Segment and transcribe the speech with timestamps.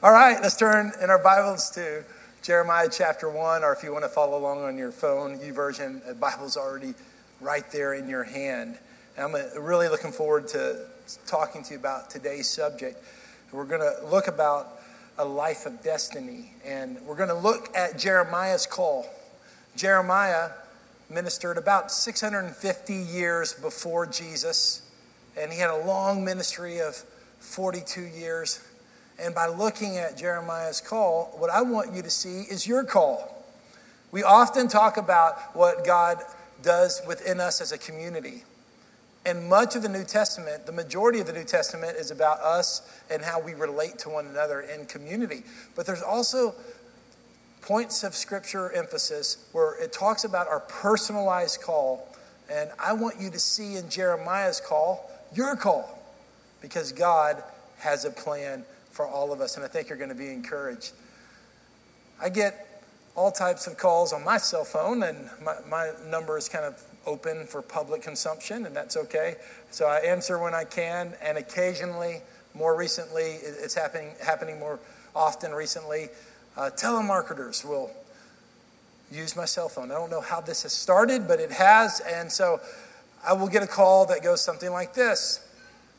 [0.00, 2.04] All right, let's turn in our Bibles to
[2.44, 6.14] Jeremiah chapter 1, or if you want to follow along on your phone, YouVersion, the
[6.14, 6.94] Bible's already
[7.40, 8.78] right there in your hand.
[9.16, 10.86] And I'm uh, really looking forward to
[11.26, 13.04] talking to you about today's subject.
[13.50, 14.80] We're going to look about
[15.18, 19.04] a life of destiny, and we're going to look at Jeremiah's call.
[19.74, 20.50] Jeremiah
[21.10, 24.88] ministered about 650 years before Jesus,
[25.36, 26.94] and he had a long ministry of
[27.40, 28.64] 42 years.
[29.18, 33.34] And by looking at Jeremiah's call, what I want you to see is your call.
[34.12, 36.18] We often talk about what God
[36.62, 38.44] does within us as a community.
[39.26, 42.82] And much of the New Testament, the majority of the New Testament, is about us
[43.10, 45.42] and how we relate to one another in community.
[45.74, 46.54] But there's also
[47.60, 52.08] points of scripture emphasis where it talks about our personalized call.
[52.50, 56.02] And I want you to see in Jeremiah's call your call
[56.62, 57.42] because God
[57.78, 58.64] has a plan
[58.98, 60.90] for all of us, and I think you're going to be encouraged.
[62.20, 62.82] I get
[63.14, 66.82] all types of calls on my cell phone, and my, my number is kind of
[67.06, 69.36] open for public consumption, and that's okay.
[69.70, 72.22] So I answer when I can, and occasionally,
[72.54, 74.80] more recently, it's happening, happening more
[75.14, 76.08] often recently.
[76.56, 77.92] Uh, telemarketers will
[79.12, 79.92] use my cell phone.
[79.92, 82.58] I don't know how this has started, but it has, and so
[83.24, 85.38] I will get a call that goes something like this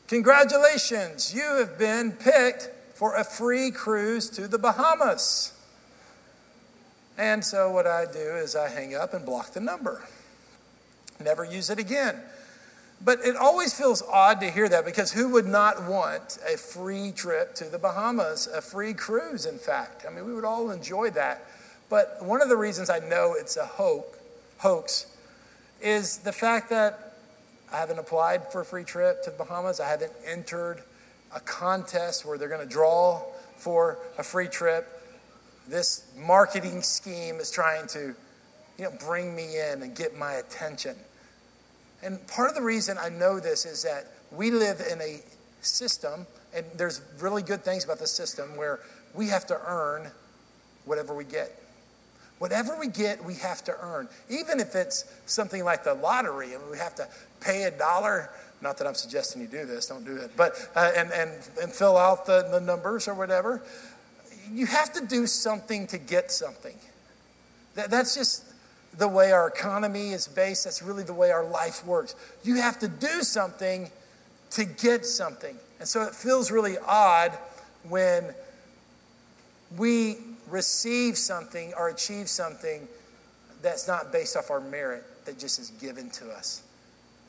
[0.08, 2.68] Congratulations, you have been picked
[3.00, 5.54] for a free cruise to the Bahamas.
[7.16, 10.02] And so what I do is I hang up and block the number.
[11.18, 12.20] Never use it again.
[13.02, 17.10] But it always feels odd to hear that because who would not want a free
[17.10, 20.04] trip to the Bahamas, a free cruise, in fact?
[20.06, 21.46] I mean, we would all enjoy that.
[21.88, 25.06] But one of the reasons I know it's a hoax
[25.80, 27.14] is the fact that
[27.72, 29.80] I haven't applied for a free trip to the Bahamas.
[29.80, 30.82] I haven't entered
[31.34, 33.22] a contest where they're going to draw
[33.56, 34.86] for a free trip.
[35.68, 38.14] This marketing scheme is trying to,
[38.78, 40.96] you know, bring me in and get my attention.
[42.02, 45.20] And part of the reason I know this is that we live in a
[45.60, 48.80] system, and there's really good things about the system where
[49.14, 50.10] we have to earn
[50.84, 51.56] whatever we get.
[52.38, 54.08] Whatever we get, we have to earn.
[54.30, 57.06] Even if it's something like the lottery, and we have to
[57.40, 58.30] pay a dollar
[58.62, 60.32] not that I'm suggesting you do this, don't do it.
[60.36, 63.62] But, uh, and, and, and fill out the, the numbers or whatever.
[64.52, 66.76] You have to do something to get something.
[67.74, 68.44] That, that's just
[68.96, 70.64] the way our economy is based.
[70.64, 72.14] That's really the way our life works.
[72.42, 73.90] You have to do something
[74.50, 75.56] to get something.
[75.78, 77.32] And so it feels really odd
[77.88, 78.34] when
[79.76, 80.16] we
[80.48, 82.88] receive something or achieve something
[83.62, 86.62] that's not based off our merit, that just is given to us.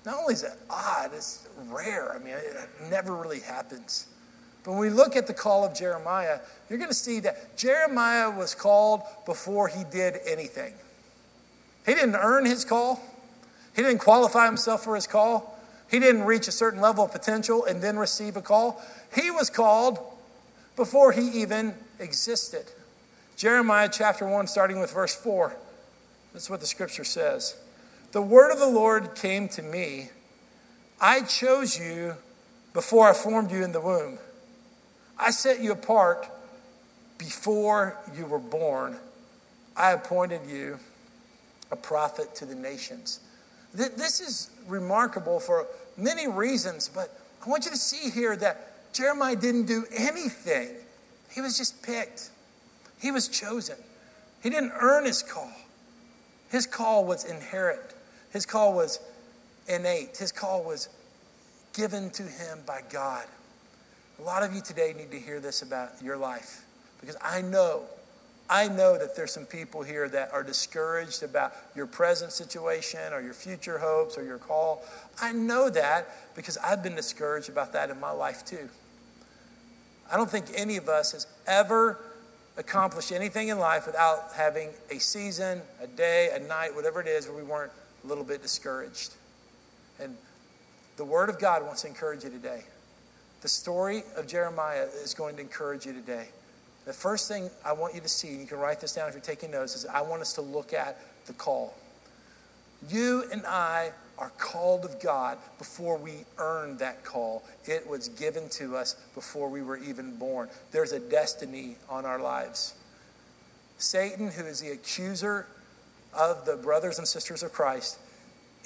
[0.06, 2.14] Not only is it odd, it's rare.
[2.14, 4.08] I mean, it never really happens.
[4.64, 6.40] But when we look at the call of Jeremiah,
[6.70, 10.74] you're going to see that Jeremiah was called before he did anything.
[11.86, 13.02] He didn't earn his call,
[13.76, 17.66] he didn't qualify himself for his call, he didn't reach a certain level of potential
[17.66, 18.82] and then receive a call.
[19.16, 20.00] He was called
[20.76, 22.66] before he even existed.
[23.36, 25.56] Jeremiah chapter 1, starting with verse 4.
[26.34, 27.61] That's what the scripture says.
[28.12, 30.10] The word of the Lord came to me
[31.00, 32.16] I chose you
[32.74, 34.20] before I formed you in the womb.
[35.18, 36.28] I set you apart
[37.18, 38.98] before you were born.
[39.76, 40.78] I appointed you
[41.72, 43.20] a prophet to the nations.
[43.74, 45.66] This is remarkable for
[45.98, 50.70] many reasons, but I want you to see here that Jeremiah didn't do anything.
[51.32, 52.30] He was just picked,
[53.00, 53.78] he was chosen.
[54.44, 55.52] He didn't earn his call,
[56.50, 57.82] his call was inherent.
[58.32, 59.00] His call was
[59.68, 60.90] innate, his call was
[61.74, 63.26] given to him by God.
[64.20, 66.64] A lot of you today need to hear this about your life
[67.00, 67.84] because I know,
[68.50, 73.22] I know that there's some people here that are discouraged about your present situation or
[73.22, 74.84] your future hopes or your call.
[75.20, 78.70] I know that because I've been discouraged about that in my life too.
[80.12, 82.00] I don't think any of us has ever
[82.58, 87.28] accomplished anything in life without having a season, a day, a night, whatever it is,
[87.28, 87.72] where we weren't
[88.04, 89.14] a little bit discouraged.
[90.00, 90.16] And
[90.98, 92.64] the Word of God wants to encourage you today.
[93.42, 96.28] The story of Jeremiah is going to encourage you today.
[96.86, 99.14] The first thing I want you to see, and you can write this down if
[99.14, 101.76] you're taking notes, is I want us to look at the call.
[102.90, 107.44] You and I are called of God before we earned that call.
[107.66, 110.50] It was given to us before we were even born.
[110.72, 112.76] There's a destiny on our lives.
[113.78, 115.48] Satan, who is the accuser
[116.14, 118.00] of the brothers and sisters of Christ,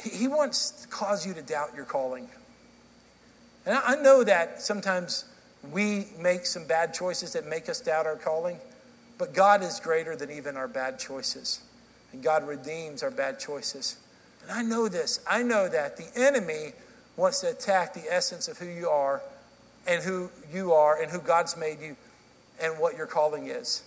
[0.03, 2.27] he wants to cause you to doubt your calling.
[3.65, 5.25] And I know that sometimes
[5.71, 8.59] we make some bad choices that make us doubt our calling.
[9.17, 11.61] But God is greater than even our bad choices.
[12.11, 13.97] And God redeems our bad choices.
[14.43, 15.19] And I know this.
[15.29, 16.73] I know that the enemy
[17.15, 19.21] wants to attack the essence of who you are
[19.87, 21.95] and who you are and who God's made you
[22.61, 23.83] and what your calling is.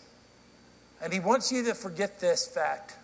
[1.03, 2.97] And he wants you to forget this fact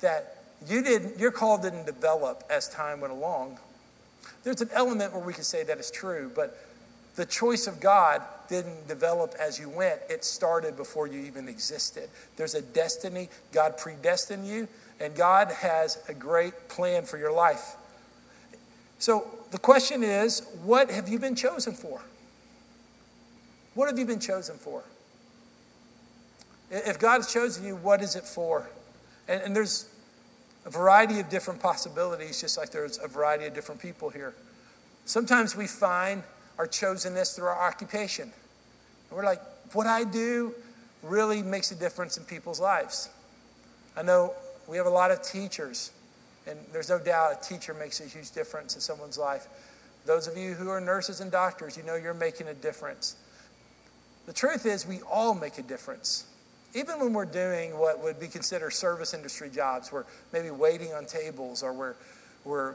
[0.00, 0.36] that
[0.68, 3.58] you didn't, your call didn't develop as time went along.
[4.44, 6.58] There's an element where we can say that is true, but
[7.16, 10.00] the choice of God didn't develop as you went.
[10.08, 12.08] It started before you even existed.
[12.36, 13.28] There's a destiny.
[13.52, 14.68] God predestined you,
[14.98, 17.76] and God has a great plan for your life.
[18.98, 22.02] So the question is what have you been chosen for?
[23.74, 24.82] What have you been chosen for?
[26.70, 28.68] If God has chosen you, what is it for?
[29.30, 29.88] And, and there's
[30.66, 34.34] a variety of different possibilities, just like there's a variety of different people here.
[35.06, 36.22] Sometimes we find
[36.58, 38.24] our chosenness through our occupation.
[38.24, 39.40] And we're like,
[39.72, 40.52] what I do
[41.02, 43.08] really makes a difference in people's lives.
[43.96, 44.34] I know
[44.68, 45.92] we have a lot of teachers,
[46.46, 49.46] and there's no doubt a teacher makes a huge difference in someone's life.
[50.06, 53.16] Those of you who are nurses and doctors, you know you're making a difference.
[54.26, 56.24] The truth is, we all make a difference.
[56.74, 61.04] Even when we're doing what would be considered service industry jobs, we're maybe waiting on
[61.04, 61.94] tables or we're,
[62.44, 62.74] we're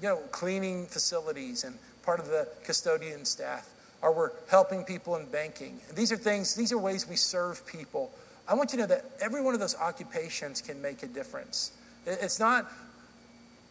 [0.00, 3.68] you know, cleaning facilities and part of the custodian staff,
[4.00, 5.78] or we're helping people in banking.
[5.94, 8.10] These are things, these are ways we serve people.
[8.48, 11.72] I want you to know that every one of those occupations can make a difference.
[12.06, 12.70] It's not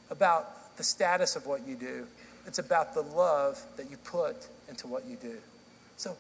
[0.10, 2.08] about the status of what you do,
[2.48, 5.38] it's about the love that you put into what you do.
[5.98, 6.16] So,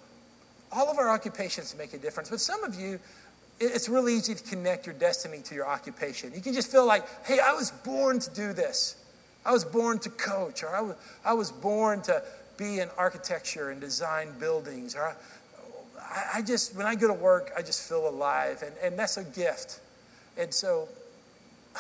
[0.71, 2.99] all of our occupations make a difference, but some of you,
[3.61, 6.33] it's really easy to connect your destiny to your occupation.
[6.33, 8.95] You can just feel like, hey, I was born to do this.
[9.45, 12.23] I was born to coach, or I was, I was born to
[12.57, 15.15] be in architecture and design buildings, or
[15.99, 19.17] I, I just, when I go to work, I just feel alive, and, and that's
[19.17, 19.79] a gift.
[20.37, 20.87] And so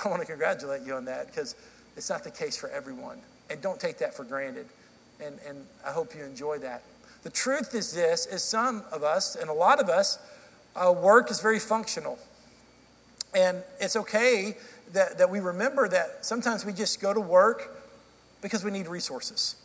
[0.03, 1.55] I want to congratulate you on that because
[1.97, 3.19] it's not the case for everyone.
[3.49, 4.67] And don't take that for granted.
[5.23, 6.83] And, and I hope you enjoy that.
[7.23, 10.17] The truth is this, is some of us, and a lot of us,
[10.75, 12.17] uh, work is very functional.
[13.33, 14.57] And it's okay
[14.93, 17.77] that, that we remember that sometimes we just go to work
[18.41, 19.55] because we need resources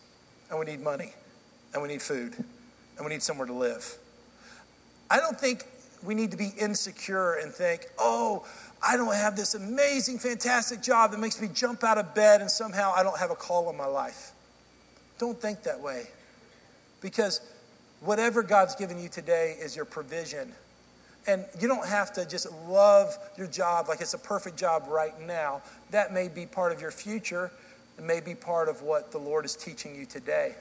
[0.50, 1.12] and we need money
[1.72, 2.34] and we need food
[2.96, 3.96] and we need somewhere to live.
[5.10, 5.64] I don't think
[6.02, 8.46] we need to be insecure and think, oh,
[8.82, 12.50] I don't have this amazing, fantastic job that makes me jump out of bed and
[12.50, 14.32] somehow I don't have a call in my life.
[15.18, 16.08] Don't think that way.
[17.00, 17.40] Because
[18.00, 20.52] whatever God's given you today is your provision
[21.26, 25.18] and you don't have to just love your job like it's a perfect job right
[25.20, 25.62] now.
[25.90, 27.50] That may be part of your future.
[27.98, 30.54] It may be part of what the Lord is teaching you today.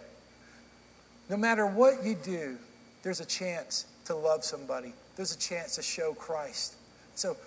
[1.29, 2.57] No matter what you do,
[3.03, 6.75] there's a chance to love somebody, there's a chance to show Christ.
[7.15, 7.37] So,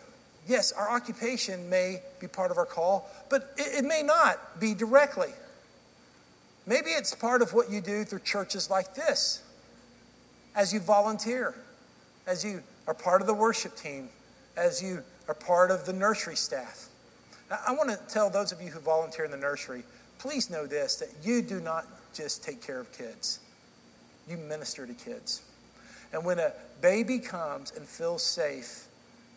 [0.46, 4.74] yes, our occupation may be part of our call, but it, it may not be
[4.74, 5.30] directly.
[6.66, 9.42] Maybe it's part of what you do through churches like this
[10.54, 11.54] as you volunteer,
[12.26, 14.08] as you are part of the worship team,
[14.56, 16.88] as you are part of the nursery staff.
[17.50, 19.84] Now, I want to tell those of you who volunteer in the nursery
[20.18, 23.38] please know this that you do not just take care of kids,
[24.28, 25.42] you minister to kids.
[26.12, 28.86] And when a baby comes and feels safe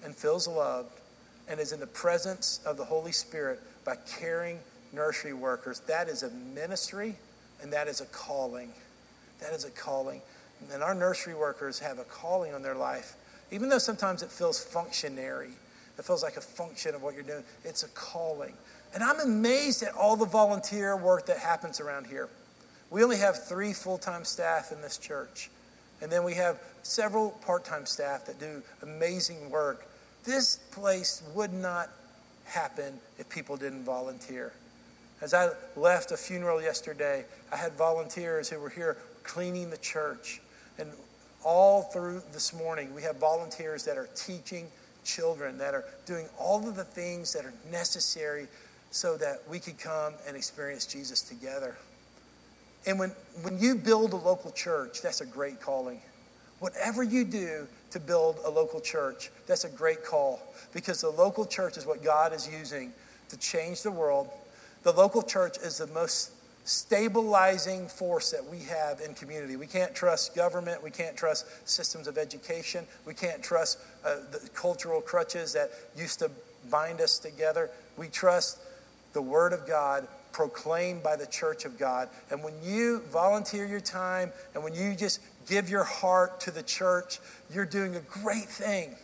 [0.03, 0.99] and feels loved
[1.47, 4.59] and is in the presence of the Holy Spirit by caring
[4.93, 7.15] nursery workers, that is a ministry
[7.61, 8.71] and that is a calling.
[9.41, 10.21] That is a calling.
[10.73, 13.15] And our nursery workers have a calling on their life
[13.51, 15.51] even though sometimes it feels functionary,
[15.97, 18.53] it feels like a function of what you're doing, it's a calling.
[18.93, 22.29] And I'm amazed at all the volunteer work that happens around here.
[22.89, 25.49] We only have three full time staff in this church.
[26.01, 29.85] And then we have several part time staff that do amazing work.
[30.23, 31.89] This place would not
[32.45, 34.53] happen if people didn't volunteer.
[35.21, 40.41] As I left a funeral yesterday, I had volunteers who were here cleaning the church.
[40.77, 40.91] And
[41.43, 44.67] all through this morning, we have volunteers that are teaching
[45.03, 48.47] children, that are doing all of the things that are necessary
[48.91, 51.77] so that we could come and experience Jesus together.
[52.85, 53.09] And when,
[53.43, 56.01] when you build a local church, that's a great calling.
[56.59, 60.39] Whatever you do to build a local church, that's a great call
[60.73, 62.91] because the local church is what God is using
[63.29, 64.29] to change the world.
[64.83, 66.31] The local church is the most
[66.63, 69.55] stabilizing force that we have in community.
[69.55, 70.83] We can't trust government.
[70.83, 72.85] We can't trust systems of education.
[73.05, 76.29] We can't trust uh, the cultural crutches that used to
[76.69, 77.69] bind us together.
[77.97, 78.59] We trust
[79.13, 82.09] the Word of God proclaimed by the church of God.
[82.29, 86.63] And when you volunteer your time and when you just give your heart to the
[86.63, 87.19] church,
[87.53, 88.95] you're doing a great thing.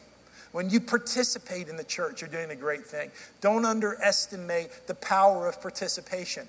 [0.51, 3.11] When you participate in the church, you're doing a great thing.
[3.41, 6.47] Don't underestimate the power of participation.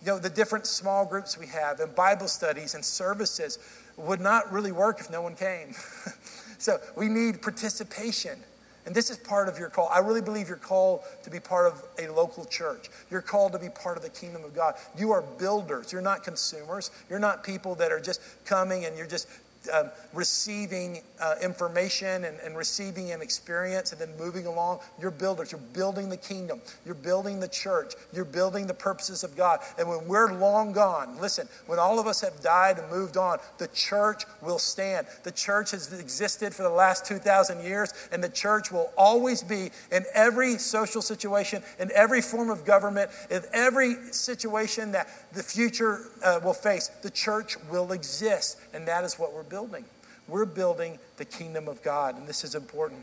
[0.00, 3.58] You know, the different small groups we have and Bible studies and services
[3.96, 5.74] would not really work if no one came.
[6.58, 8.38] so we need participation.
[8.86, 9.90] And this is part of your call.
[9.92, 12.88] I really believe you're called to be part of a local church.
[13.10, 14.76] You're called to be part of the kingdom of God.
[14.96, 15.92] You are builders.
[15.92, 16.90] You're not consumers.
[17.10, 19.28] You're not people that are just coming and you're just
[19.72, 24.80] um, receiving uh, information and, and, receiving an experience and then moving along.
[25.00, 25.52] You're builders.
[25.52, 26.60] You're building the kingdom.
[26.84, 27.94] You're building the church.
[28.12, 29.60] You're building the purposes of God.
[29.78, 33.38] And when we're long gone, listen, when all of us have died and moved on,
[33.58, 35.06] the church will stand.
[35.24, 39.70] The church has existed for the last 2,000 years, and the church will always be
[39.90, 46.00] in every social situation, in every form of government, in every situation that the future
[46.24, 46.88] uh, will face.
[47.02, 49.84] The church will exist, and that is what we're building.
[50.28, 53.00] We're building the kingdom of God, and this is important.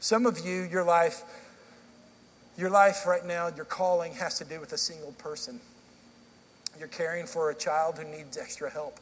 [0.00, 1.22] Some of you, your life,
[2.58, 5.60] your life right now, your calling has to do with a single person.
[6.80, 8.98] You're caring for a child who needs extra help.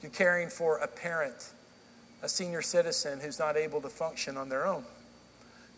[0.00, 1.50] You're caring for a parent,
[2.22, 4.84] a senior citizen who's not able to function on their own.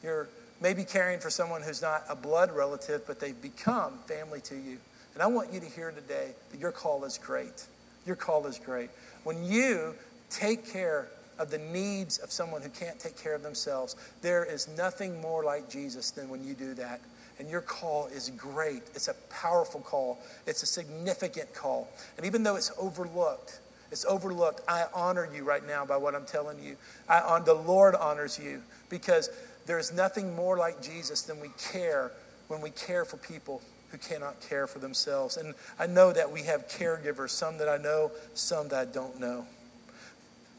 [0.02, 0.28] You're
[0.60, 4.76] maybe caring for someone who's not a blood relative, but they've become family to you.
[5.14, 7.64] And I want you to hear today that your call is great.
[8.06, 8.90] Your call is great.
[9.24, 9.94] When you
[10.30, 11.08] take care
[11.38, 15.44] of the needs of someone who can't take care of themselves, there is nothing more
[15.44, 17.00] like Jesus than when you do that.
[17.38, 18.82] And your call is great.
[18.94, 20.18] It's a powerful call.
[20.46, 21.88] It's a significant call.
[22.16, 23.60] And even though it's overlooked,
[23.90, 24.62] it's overlooked.
[24.66, 26.76] I honor you right now by what I'm telling you.
[27.08, 29.30] I on the Lord honors you because
[29.66, 32.12] there is nothing more like Jesus than we care
[32.48, 35.36] when we care for people who cannot care for themselves.
[35.36, 39.20] And I know that we have caregivers, some that I know, some that I don't
[39.20, 39.46] know.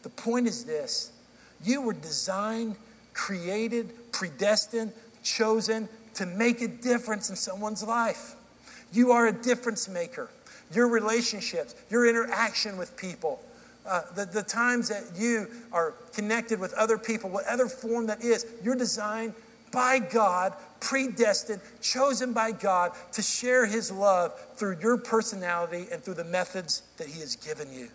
[0.03, 1.11] The point is this
[1.63, 2.75] you were designed,
[3.13, 4.93] created, predestined,
[5.23, 8.35] chosen to make a difference in someone's life.
[8.91, 10.29] You are a difference maker.
[10.73, 13.41] Your relationships, your interaction with people,
[13.87, 18.45] uh, the, the times that you are connected with other people, whatever form that is,
[18.63, 19.33] you're designed
[19.71, 26.15] by God, predestined, chosen by God to share His love through your personality and through
[26.15, 27.89] the methods that He has given you.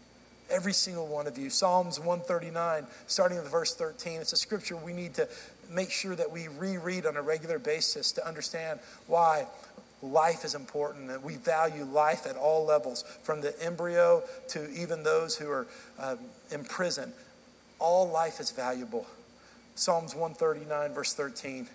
[0.51, 1.49] Every single one of you.
[1.49, 4.21] Psalms 139, starting with verse 13.
[4.21, 5.29] It's a scripture we need to
[5.71, 9.47] make sure that we reread on a regular basis to understand why
[10.03, 15.03] life is important and we value life at all levels, from the embryo to even
[15.03, 15.67] those who are
[15.99, 16.19] um,
[16.51, 17.13] in prison.
[17.79, 19.07] All life is valuable.
[19.75, 21.67] Psalms 139, verse 13.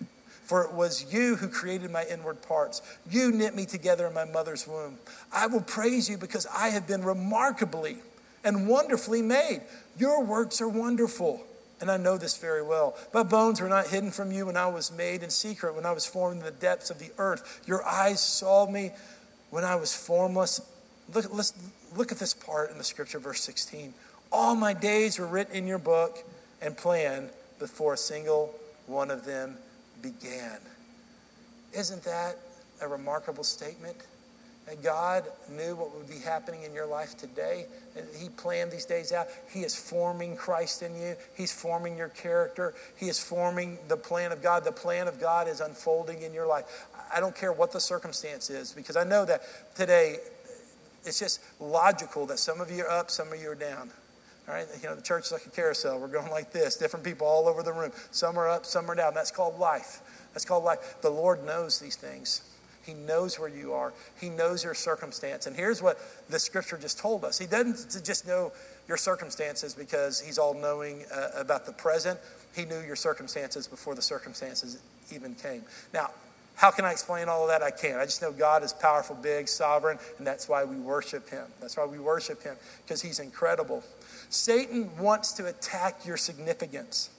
[0.48, 2.80] For it was you who created my inward parts.
[3.10, 4.96] You knit me together in my mother's womb.
[5.30, 7.98] I will praise you because I have been remarkably
[8.42, 9.60] and wonderfully made.
[9.98, 11.44] Your works are wonderful.
[11.82, 12.96] And I know this very well.
[13.12, 15.92] My bones were not hidden from you when I was made in secret, when I
[15.92, 17.60] was formed in the depths of the earth.
[17.66, 18.92] Your eyes saw me
[19.50, 20.62] when I was formless.
[21.12, 21.52] Look, let's,
[21.94, 23.92] look at this part in the scripture, verse 16.
[24.32, 26.24] All my days were written in your book
[26.62, 27.28] and planned
[27.58, 28.54] before a single
[28.86, 29.58] one of them
[30.02, 30.58] began.
[31.72, 32.36] Isn't that
[32.80, 33.96] a remarkable statement?
[34.66, 37.66] That God knew what would be happening in your life today,
[38.16, 39.28] He planned these days out.
[39.48, 44.30] He is forming Christ in you, He's forming your character, He is forming the plan
[44.30, 44.64] of God.
[44.64, 46.86] The plan of God is unfolding in your life.
[47.14, 49.40] I don't care what the circumstance is, because I know that
[49.74, 50.18] today
[51.04, 53.90] it's just logical that some of you are up, some of you are down.
[54.48, 56.00] All right, you know, the church is like a carousel.
[56.00, 57.92] We're going like this, different people all over the room.
[58.10, 59.12] Some are up, some are down.
[59.12, 60.00] That's called life.
[60.32, 60.96] That's called life.
[61.02, 62.42] The Lord knows these things.
[62.82, 63.92] He knows where you are.
[64.18, 65.46] He knows your circumstance.
[65.46, 65.98] And here's what
[66.30, 67.38] the scripture just told us.
[67.38, 68.50] He doesn't just know
[68.88, 72.18] your circumstances because he's all knowing uh, about the present.
[72.56, 74.78] He knew your circumstances before the circumstances
[75.12, 75.64] even came.
[75.92, 76.12] Now,
[76.58, 77.62] how can I explain all of that?
[77.62, 77.98] I can't.
[77.98, 81.46] I just know God is powerful, big, sovereign, and that's why we worship Him.
[81.60, 83.84] That's why we worship Him, because He's incredible.
[84.28, 87.10] Satan wants to attack your significance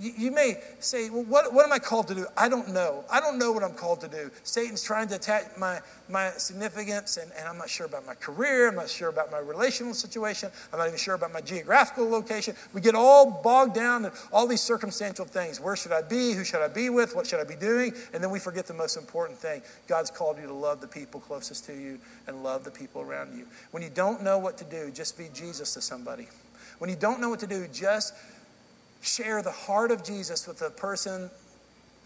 [0.00, 2.26] you, may say, well, what, what am I called to do?
[2.36, 3.04] I don't know.
[3.12, 4.30] I don't know what I'm called to do.
[4.44, 8.68] Satan's trying to attack my, my significance, and, and I'm not sure about my career.
[8.68, 10.50] I'm not sure about my relational situation.
[10.72, 12.54] I'm not even sure about my geographical location.
[12.72, 15.60] We get all bogged down in all these circumstantial things.
[15.60, 16.32] Where should I be?
[16.32, 17.14] Who should I be with?
[17.14, 17.92] What should I be doing?
[18.14, 21.20] And then we forget the most important thing God's called you to love the people
[21.20, 23.46] closest to you and love the people around you.
[23.70, 26.28] When you don't know what to do, just be Jesus to somebody.
[26.78, 28.14] When you don't know what to do, just
[29.00, 31.30] share the heart of Jesus with the person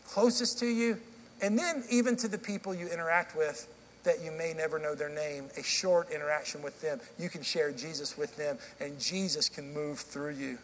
[0.07, 0.99] closest to you,
[1.41, 3.69] and then even to the people you interact with
[4.05, 7.01] that you may never know their name, a short interaction with them.
[7.19, 10.59] You can share Jesus with them, and Jesus can move through you.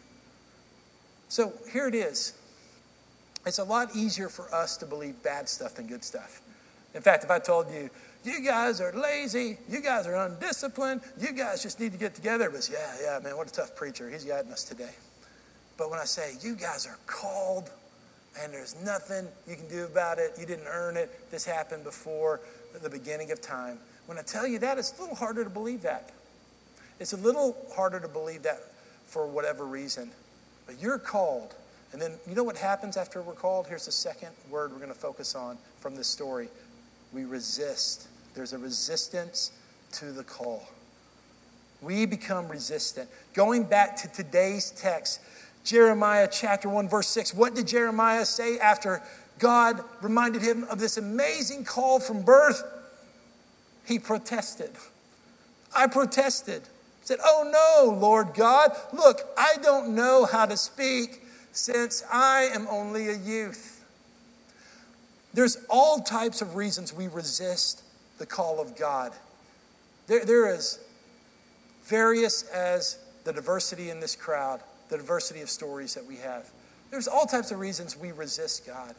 [1.27, 2.33] So here it is.
[3.45, 6.41] It's a lot easier for us to believe bad stuff than good stuff.
[6.93, 7.89] In fact, if I told you,
[8.23, 12.45] you guys are lazy, you guys are undisciplined, you guys just need to get together,
[12.45, 14.07] it was, yeah, yeah, man, what a tough preacher.
[14.09, 14.91] He's guiding us today.
[15.81, 17.71] But when I say, you guys are called,
[18.39, 22.39] and there's nothing you can do about it, you didn't earn it, this happened before
[22.83, 23.79] the beginning of time.
[24.05, 26.11] When I tell you that, it's a little harder to believe that.
[26.99, 28.59] It's a little harder to believe that
[29.07, 30.11] for whatever reason.
[30.67, 31.55] But you're called.
[31.93, 33.65] And then you know what happens after we're called?
[33.65, 36.49] Here's the second word we're going to focus on from this story.
[37.11, 38.07] We resist.
[38.35, 39.51] There's a resistance
[39.93, 40.63] to the call.
[41.81, 43.09] We become resistant.
[43.33, 45.19] Going back to today's text,
[45.63, 47.33] Jeremiah chapter 1, verse 6.
[47.33, 49.01] What did Jeremiah say after
[49.39, 52.63] God reminded him of this amazing call from birth?
[53.85, 54.71] He protested.
[55.75, 56.63] I protested.
[57.03, 62.67] Said, Oh no, Lord God, look, I don't know how to speak since I am
[62.69, 63.83] only a youth.
[65.33, 67.83] There's all types of reasons we resist
[68.17, 69.13] the call of God.
[70.07, 70.79] There, there is
[71.85, 76.51] various as the diversity in this crowd the diversity of stories that we have.
[76.91, 78.93] There's all types of reasons we resist God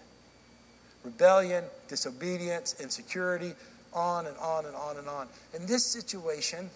[1.04, 3.54] rebellion, disobedience, insecurity,
[3.92, 5.26] on and on and on and on.
[5.52, 6.70] In this situation,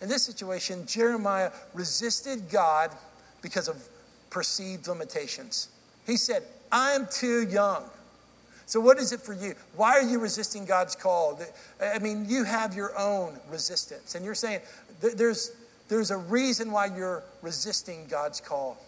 [0.00, 2.92] in this situation, Jeremiah resisted God
[3.42, 3.76] because of
[4.30, 5.70] perceived limitations.
[6.06, 7.82] He said, I'm too young.
[8.66, 9.54] So, what is it for you?
[9.76, 11.38] Why are you resisting God's call?
[11.82, 14.14] I mean, you have your own resistance.
[14.14, 14.60] And you're saying,
[15.00, 15.50] there's,
[15.88, 18.78] there's a reason why you're resisting God's call.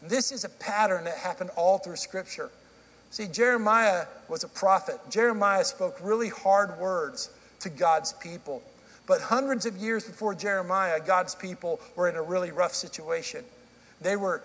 [0.00, 2.50] And this is a pattern that happened all through Scripture.
[3.10, 4.98] See, Jeremiah was a prophet.
[5.08, 7.30] Jeremiah spoke really hard words
[7.60, 8.62] to God's people.
[9.06, 13.44] But hundreds of years before Jeremiah, God's people were in a really rough situation.
[14.00, 14.42] They were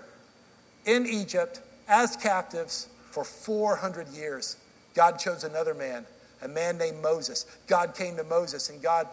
[0.86, 4.58] in Egypt as captives for 400 years.
[4.94, 6.06] God chose another man,
[6.42, 7.46] a man named Moses.
[7.68, 9.08] God came to Moses, and God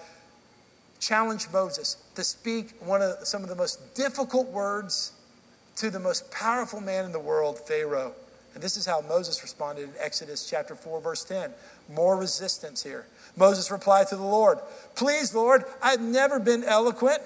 [1.01, 5.13] challenged Moses to speak one of some of the most difficult words
[5.77, 8.13] to the most powerful man in the world, Pharaoh.
[8.55, 11.53] And this is how Moses responded in Exodus chapter 4, verse 10.
[11.95, 13.07] More resistance here.
[13.37, 14.59] Moses replied to the Lord,
[14.97, 17.23] Please, Lord, I've never been eloquent,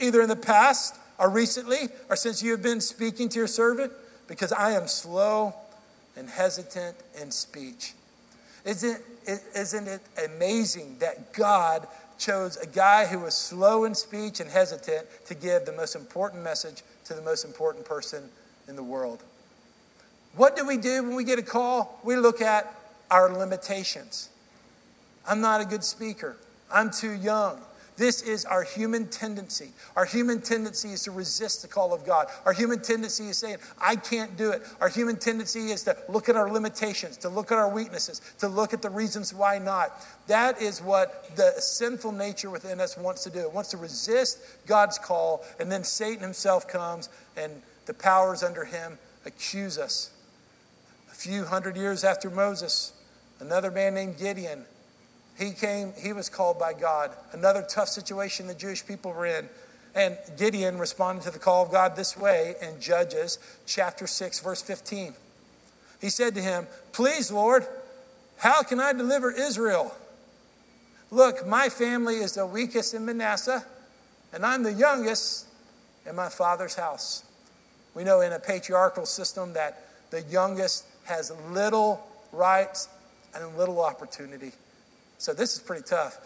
[0.00, 3.92] either in the past or recently, or since you have been speaking to your servant,
[4.26, 5.54] because I am slow
[6.16, 7.92] and hesitant in speech.
[8.64, 9.00] Isn't,
[9.54, 11.86] isn't it amazing that God
[12.18, 16.42] chose a guy who was slow in speech and hesitant to give the most important
[16.42, 18.28] message to the most important person
[18.68, 19.22] in the world.
[20.36, 22.00] What do we do when we get a call?
[22.02, 22.74] We look at
[23.10, 24.30] our limitations.
[25.28, 26.36] I'm not a good speaker.
[26.72, 27.60] I'm too young.
[27.96, 29.70] This is our human tendency.
[29.94, 32.26] Our human tendency is to resist the call of God.
[32.44, 34.62] Our human tendency is saying, I can't do it.
[34.80, 38.48] Our human tendency is to look at our limitations, to look at our weaknesses, to
[38.48, 40.04] look at the reasons why not.
[40.26, 43.38] That is what the sinful nature within us wants to do.
[43.40, 48.64] It wants to resist God's call, and then Satan himself comes and the powers under
[48.64, 50.10] him accuse us.
[51.12, 52.92] A few hundred years after Moses,
[53.38, 54.64] another man named Gideon
[55.38, 57.10] he came, he was called by God.
[57.32, 59.48] Another tough situation the Jewish people were in.
[59.94, 64.62] And Gideon responded to the call of God this way in Judges chapter 6, verse
[64.62, 65.14] 15.
[66.00, 67.66] He said to him, Please, Lord,
[68.38, 69.94] how can I deliver Israel?
[71.10, 73.64] Look, my family is the weakest in Manasseh,
[74.32, 75.46] and I'm the youngest
[76.06, 77.24] in my father's house.
[77.94, 82.88] We know in a patriarchal system that the youngest has little rights
[83.34, 84.52] and little opportunity.
[85.18, 86.18] So this is pretty tough.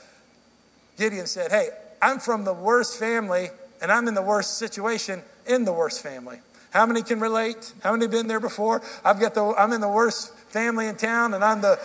[0.96, 1.68] Gideon said, Hey,
[2.03, 3.48] I'm from the worst family,
[3.81, 6.40] and I'm in the worst situation in the worst family.
[6.70, 7.72] How many can relate?
[7.83, 8.83] How many been there before?
[9.05, 11.79] I've got the I'm in the worst family in town, and I'm the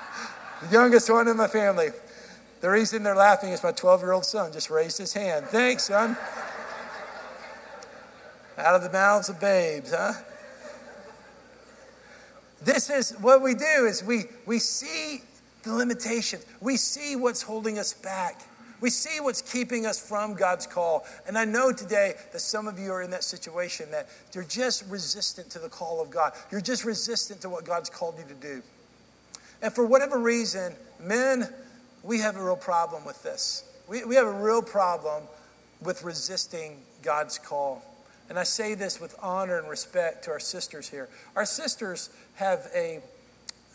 [0.70, 1.88] youngest one in my family.
[2.60, 5.46] The reason they're laughing is my 12 year old son just raised his hand.
[5.46, 6.16] Thanks, son.
[8.58, 10.12] Out of the mouths of babes, huh?
[12.62, 15.22] This is what we do is we, we see
[15.62, 16.44] the limitations.
[16.60, 18.42] We see what's holding us back.
[18.80, 21.04] We see what's keeping us from God's call.
[21.26, 24.84] And I know today that some of you are in that situation that you're just
[24.88, 26.32] resistant to the call of God.
[26.50, 28.62] You're just resistant to what God's called you to do.
[29.62, 31.48] And for whatever reason, men,
[32.02, 33.64] we have a real problem with this.
[33.86, 35.24] We, we have a real problem
[35.82, 37.82] with resisting God's call.
[38.30, 41.08] And I say this with honor and respect to our sisters here.
[41.36, 43.00] Our sisters have a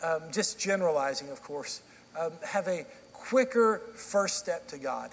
[0.02, 1.82] um, just generalizing, of course,
[2.18, 5.10] um, have a quicker first step to God.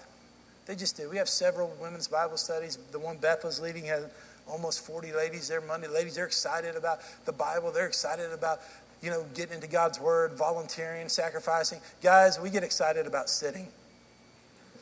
[0.66, 1.10] They just do.
[1.10, 2.78] We have several women's Bible studies.
[2.92, 4.10] The one Beth was leading had
[4.48, 5.88] almost 40 ladies there Monday.
[5.88, 7.72] Ladies, they're excited about the Bible.
[7.72, 8.60] They're excited about,
[9.02, 11.80] you know, getting into God's Word, volunteering, sacrificing.
[12.02, 13.68] Guys, we get excited about sitting.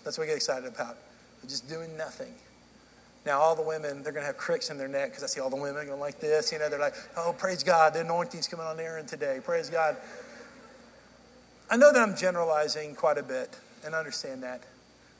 [0.04, 0.98] That's what we get excited about.
[1.48, 2.34] Just doing nothing.
[3.26, 5.40] Now, all the women, they're going to have cricks in their neck because I see
[5.40, 6.52] all the women going like this.
[6.52, 9.40] You know, they're like, oh, praise God, the anointing's coming on Aaron today.
[9.44, 9.96] Praise God.
[11.70, 14.64] I know that I'm generalizing quite a bit and understand that.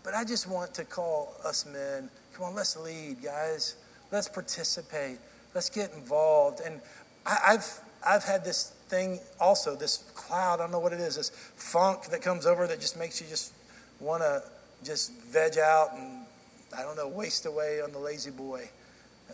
[0.04, 3.76] But I just want to call us men, come on, let's lead, guys.
[4.12, 5.20] Let's participate.
[5.54, 6.60] Let's get involved.
[6.60, 6.82] And
[7.26, 11.18] I, have I've had this thing also, this cloud, I don't know what it is,
[11.18, 13.54] this funk that comes over that just makes you just
[14.00, 14.44] want to
[14.84, 16.21] just veg out and,
[16.78, 18.70] I don't know, waste away on the La-Z-Boy.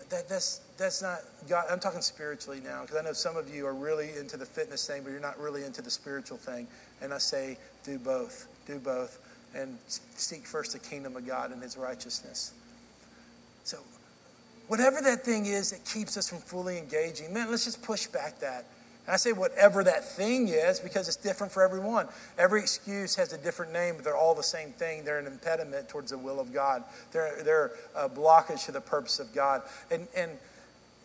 [0.10, 1.20] That, that's, that's not
[1.50, 1.66] God.
[1.72, 4.86] I'm talking spiritually now because I know some of you are really into the fitness
[4.86, 6.68] thing, but you're not really into the spiritual thing.
[7.02, 8.48] And I say, do both.
[8.68, 9.20] Do both
[9.56, 12.54] and seek first the kingdom of God and his righteousness.
[13.64, 13.80] So,
[14.68, 18.40] whatever that thing is that keeps us from fully engaging, man, let's just push back
[18.40, 18.66] that.
[19.08, 22.08] And I say whatever that thing is because it's different for everyone.
[22.38, 25.06] Every excuse has a different name, but they're all the same thing.
[25.06, 26.84] They're an impediment towards the will of God.
[27.14, 29.64] They're, they're a blockage to the purpose of God.
[29.90, 30.32] And, and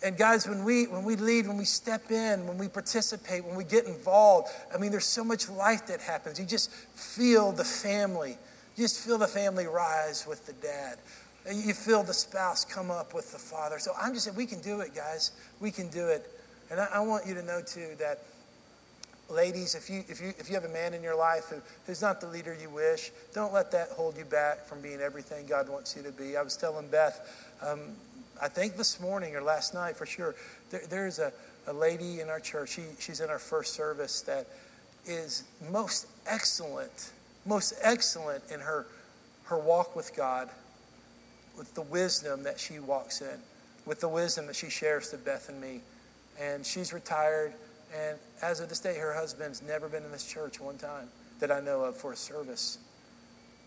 [0.05, 3.55] and guys, when we when we lead, when we step in, when we participate, when
[3.55, 6.41] we get involved, I mean, there's so much life that happens.
[6.41, 8.37] You just feel the family.
[8.77, 10.99] You just feel the family rise with the dad.
[11.53, 13.79] You feel the spouse come up with the father.
[13.79, 15.33] So I'm just saying, we can do it, guys.
[15.61, 16.29] We can do it.
[16.73, 18.21] And I, I want you to know too that
[19.29, 21.57] ladies, if you, if, you, if you have a man in your life who,
[21.87, 25.47] who's not the leader you wish, don't let that hold you back from being everything
[25.47, 26.35] God wants you to be.
[26.35, 27.21] I was telling Beth,
[27.63, 27.81] um,
[28.41, 30.35] I think this morning or last night for sure,
[30.71, 31.31] there, there's a,
[31.67, 32.71] a lady in our church.
[32.71, 34.47] She, she's in our first service that
[35.05, 37.13] is most excellent,
[37.45, 38.87] most excellent in her,
[39.45, 40.49] her walk with God,
[41.59, 43.39] with the wisdom that she walks in,
[43.85, 45.83] with the wisdom that she shares to Beth and me.
[46.43, 47.53] And she's retired.
[47.95, 51.09] And as of this day, her husband's never been in this church one time
[51.41, 52.79] that I know of for a service.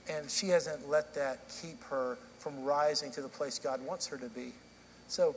[0.10, 4.18] And she hasn't let that keep her from rising to the place God wants her
[4.18, 4.52] to be.
[5.08, 5.36] So,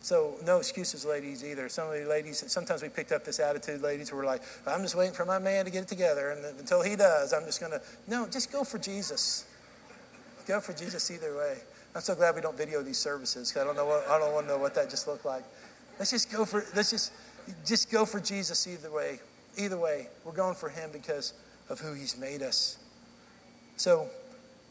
[0.00, 1.68] so no excuses, ladies, either.
[1.68, 4.82] Some of the ladies, sometimes we picked up this attitude, ladies, where we're like, I'm
[4.82, 7.60] just waiting for my man to get it together, and until he does, I'm just
[7.60, 7.80] going to.
[8.08, 9.46] No, just go for Jesus.
[10.46, 11.58] Go for Jesus either way.
[11.94, 13.50] I'm so glad we don't video these services.
[13.50, 13.86] because I don't know.
[13.86, 15.44] What, I don't want to know what that just looked like.
[15.98, 16.64] Let's just go for.
[16.74, 17.12] Let's just,
[17.64, 19.20] just go for Jesus either way.
[19.56, 21.34] Either way, we're going for Him because
[21.68, 22.78] of who He's made us.
[23.76, 24.08] So,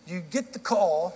[0.07, 1.15] you get the call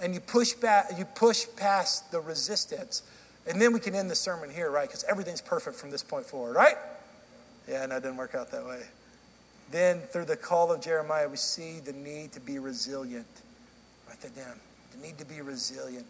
[0.00, 3.02] and you push back, you push past the resistance.
[3.46, 4.86] And then we can end the sermon here, right?
[4.86, 6.76] Because everything's perfect from this point forward, right?
[7.68, 8.82] Yeah, no, it didn't work out that way.
[9.70, 13.26] Then, through the call of Jeremiah, we see the need to be resilient.
[14.08, 14.58] Write that down.
[14.92, 16.06] The need to be resilient.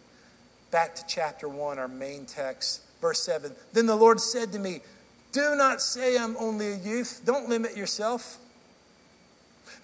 [0.71, 3.51] Back to chapter 1, our main text, verse 7.
[3.73, 4.81] Then the Lord said to me,
[5.31, 7.21] Do not say I'm only a youth.
[7.25, 8.37] Don't limit yourself.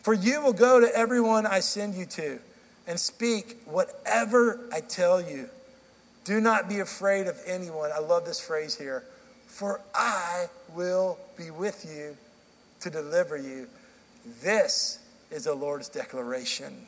[0.01, 2.39] For you will go to everyone I send you to
[2.87, 5.49] and speak whatever I tell you.
[6.23, 7.91] Do not be afraid of anyone.
[7.93, 9.03] I love this phrase here.
[9.47, 12.15] For I will be with you
[12.81, 13.67] to deliver you.
[14.41, 14.99] This
[15.31, 16.85] is the Lord's declaration.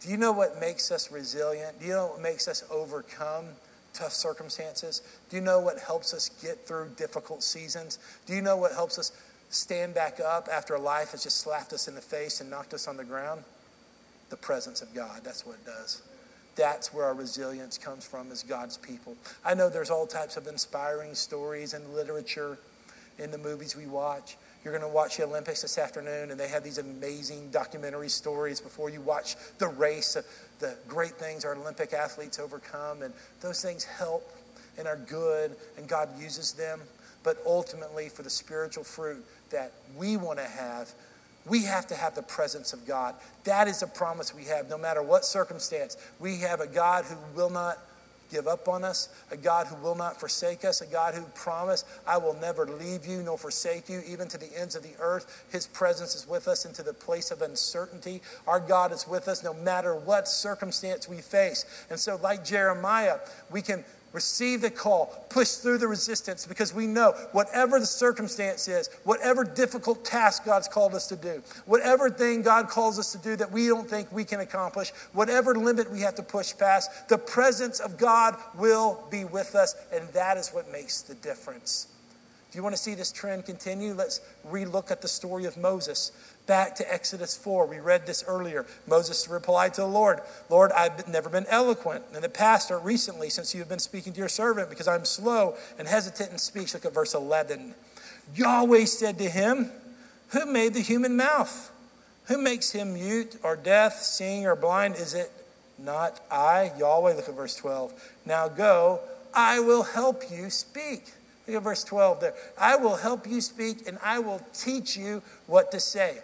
[0.00, 1.80] Do you know what makes us resilient?
[1.80, 3.46] Do you know what makes us overcome
[3.96, 5.02] tough circumstances?
[5.30, 7.98] Do you know what helps us get through difficult seasons?
[8.26, 9.12] Do you know what helps us
[9.50, 12.86] stand back up after life has just slapped us in the face and knocked us
[12.86, 13.42] on the ground?
[14.30, 15.20] the presence of God.
[15.24, 16.02] That's what it does.
[16.56, 19.16] That's where our resilience comes from as God's people.
[19.44, 22.58] I know there's all types of inspiring stories and literature
[23.18, 24.36] in the movies we watch.
[24.64, 28.60] You're going to watch the Olympics this afternoon, and they have these amazing documentary stories
[28.60, 30.24] before you watch the race, of
[30.58, 33.02] the great things our Olympic athletes overcome.
[33.02, 34.28] And those things help
[34.78, 36.80] and are good, and God uses them.
[37.22, 40.92] But ultimately, for the spiritual fruit that we want to have,
[41.46, 43.14] we have to have the presence of God.
[43.44, 45.96] That is a promise we have no matter what circumstance.
[46.18, 47.78] We have a God who will not
[48.30, 51.86] give up on us, a God who will not forsake us, a God who promised,
[52.06, 55.44] I will never leave you nor forsake you, even to the ends of the earth.
[55.50, 58.22] His presence is with us into the place of uncertainty.
[58.46, 61.64] Our God is with us no matter what circumstance we face.
[61.90, 63.18] And so, like Jeremiah,
[63.50, 63.84] we can
[64.16, 69.44] receive the call, push through the resistance because we know whatever the circumstance is, whatever
[69.44, 73.52] difficult task God's called us to do, whatever thing God calls us to do that
[73.52, 77.78] we don't think we can accomplish, whatever limit we have to push past, the presence
[77.78, 81.88] of God will be with us, and that is what makes the difference.
[82.50, 83.92] Do you want to see this trend continue?
[83.92, 86.12] Let's relook at the story of Moses.
[86.46, 87.66] Back to Exodus 4.
[87.66, 88.66] We read this earlier.
[88.86, 93.30] Moses replied to the Lord, Lord, I've never been eloquent in the past or recently
[93.30, 96.72] since you have been speaking to your servant because I'm slow and hesitant in speech.
[96.72, 97.74] Look at verse 11.
[98.34, 99.70] Yahweh said to him,
[100.28, 101.72] Who made the human mouth?
[102.26, 104.96] Who makes him mute or deaf, seeing or blind?
[104.96, 105.30] Is it
[105.78, 107.14] not I, Yahweh?
[107.14, 107.92] Look at verse 12.
[108.24, 109.00] Now go,
[109.34, 111.12] I will help you speak.
[111.46, 112.34] Look at verse 12 there.
[112.58, 116.18] I will help you speak and I will teach you what to say.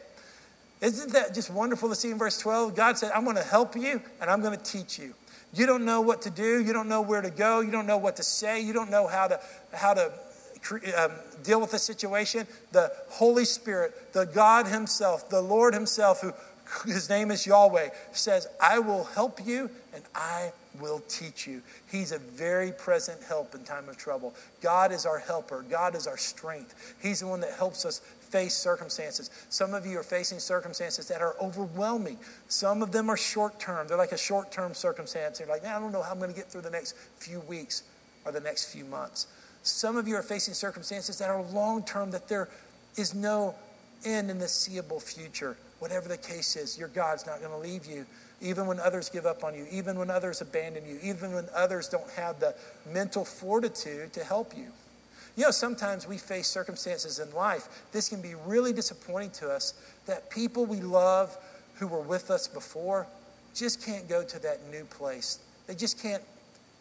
[0.81, 2.75] Isn't that just wonderful to see in verse 12?
[2.75, 5.15] God said, I'm going to help you and I'm going to teach you.
[5.55, 6.63] You don't know what to do.
[6.63, 7.61] You don't know where to go.
[7.61, 8.61] You don't know what to say.
[8.61, 9.41] You don't know how to,
[9.73, 10.13] how to
[10.99, 12.47] um, deal with the situation.
[12.73, 16.33] The Holy Spirit, the God Himself, the Lord Himself, who
[16.87, 21.63] his name is Yahweh, says, I will help you and I will teach you.
[21.91, 24.35] He's a very present help in time of trouble.
[24.63, 26.95] God is our helper, God is our strength.
[27.03, 29.31] He's the one that helps us face circumstances.
[29.51, 32.17] Some of you are facing circumstances that are overwhelming.
[32.49, 33.87] Some of them are short term.
[33.87, 35.39] They're like a short term circumstance.
[35.39, 37.83] You're like, I don't know how I'm going to get through the next few weeks
[38.25, 39.27] or the next few months.
[39.63, 42.49] Some of you are facing circumstances that are long term, that there
[42.97, 43.55] is no
[44.05, 45.57] end in the seeable future.
[45.79, 48.07] Whatever the case is, your God's not going to leave you,
[48.41, 51.89] even when others give up on you, even when others abandon you, even when others
[51.89, 52.55] don't have the
[52.93, 54.69] mental fortitude to help you.
[55.37, 57.69] You know, sometimes we face circumstances in life.
[57.93, 59.75] This can be really disappointing to us
[60.07, 61.37] that people we love
[61.77, 63.07] who were with us before
[63.55, 65.39] just can't go to that new place.
[65.67, 66.23] They just can't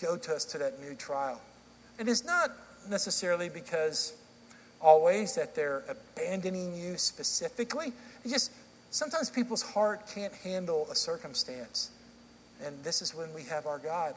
[0.01, 1.41] go to us to that new trial.
[1.99, 2.51] And it's not
[2.89, 4.13] necessarily because
[4.81, 7.93] always that they're abandoning you specifically.
[8.23, 8.51] It's just
[8.89, 11.91] sometimes people's heart can't handle a circumstance.
[12.63, 14.15] And this is when we have our God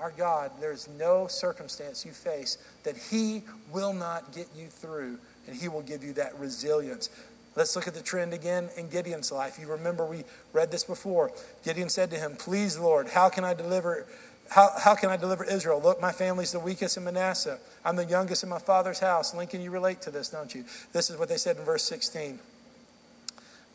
[0.00, 5.56] our God, there's no circumstance you face that He will not get you through, and
[5.56, 7.10] He will give you that resilience.
[7.56, 9.58] Let's look at the trend again in Gideon's life.
[9.58, 11.32] You remember we read this before.
[11.64, 14.06] Gideon said to him, Please, Lord, how can I deliver?
[14.50, 15.80] How, how can I deliver Israel?
[15.80, 17.58] Look, my family's the weakest in Manasseh.
[17.84, 19.34] I'm the youngest in my father's house.
[19.34, 20.64] Lincoln, you relate to this, don't you?
[20.92, 22.38] This is what they said in verse 16.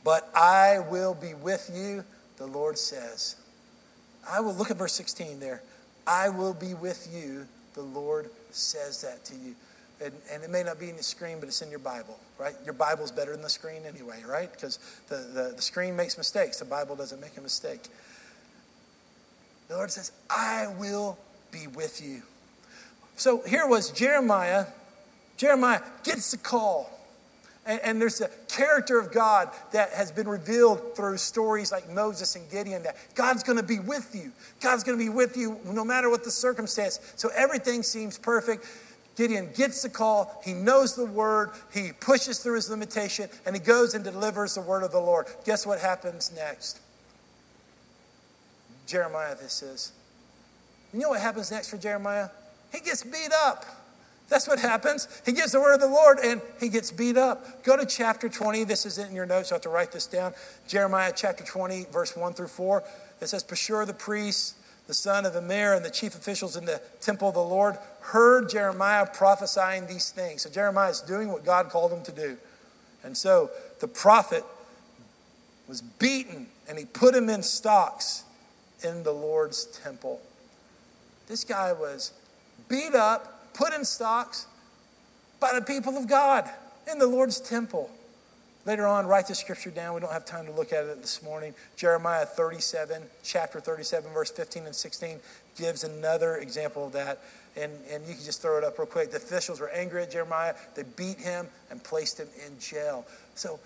[0.04, 2.04] But I will be with you,
[2.38, 3.36] the Lord says.
[4.30, 5.62] I will look at verse 16 there.
[6.08, 7.48] I will be with you.
[7.76, 9.56] The Lord says that to you.
[10.04, 12.56] And, and, it may not be in the screen, but it's in your Bible, right?
[12.66, 14.52] Your Bible's better than the screen anyway, right?
[14.52, 17.88] Because the, the, the screen makes mistakes, the Bible doesn't make a mistake.
[19.74, 21.18] The Lord says, I will
[21.50, 22.22] be with you.
[23.16, 24.68] So here was Jeremiah.
[25.36, 26.92] Jeremiah gets the call.
[27.66, 32.36] And, and, there's a character of God that has been revealed through stories like Moses
[32.36, 34.32] and Gideon that God's going to be with you.
[34.62, 37.00] God's going to be with you no matter what the circumstance.
[37.16, 38.68] So everything seems perfect.
[39.16, 43.60] Gideon gets the call, he knows the word, he pushes through his limitation, and he
[43.60, 45.26] goes and delivers the word of the Lord.
[45.46, 46.80] Guess what happens next?
[48.86, 49.92] Jeremiah, this is.
[50.94, 52.30] You know what happens next for Jeremiah?
[52.72, 53.66] He gets beat up.
[54.30, 55.08] That's what happens.
[55.26, 57.64] He gives the word of the Lord and he gets beat up.
[57.64, 58.64] Go to chapter 20.
[58.64, 59.52] This is in your notes.
[59.52, 60.34] I have to write this down.
[60.68, 62.84] Jeremiah chapter 20, verse 1 through 4.
[63.22, 64.56] It says, Pashur the priest,
[64.88, 68.50] the son of Immer, and the chief officials in the temple of the Lord heard
[68.50, 70.44] Jeremiah prophesying these things.
[70.44, 72.38] So Jeremiah is doing what God called him to do.
[73.04, 74.44] And so the prophet
[75.68, 78.24] was beaten and he put him in stocks
[78.84, 80.22] in the Lord's temple.
[81.28, 82.14] This guy was
[82.68, 84.48] beat up put in stocks
[85.40, 86.50] by the people of God
[86.92, 87.90] in the Lord's temple.
[88.66, 89.94] Later on, write the scripture down.
[89.94, 91.54] We don't have time to look at it this morning.
[91.76, 95.20] Jeremiah 37, chapter 37, verse 15 and 16
[95.58, 97.20] gives another example of that.
[97.56, 99.12] And, and you can just throw it up real quick.
[99.12, 100.56] The officials were angry at Jeremiah.
[100.76, 103.06] They beat him and placed him in jail.
[103.36, 103.60] So,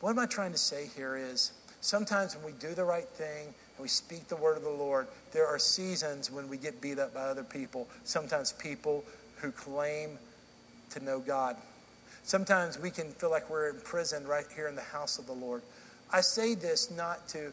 [0.00, 3.54] what am I trying to say here is sometimes when we do the right thing
[3.82, 7.12] we speak the word of the Lord, there are seasons when we get beat up
[7.12, 9.04] by other people, sometimes people
[9.38, 10.18] who claim
[10.90, 11.56] to know God.
[12.22, 15.32] Sometimes we can feel like we're in prison right here in the house of the
[15.32, 15.62] Lord.
[16.12, 17.52] I say this not to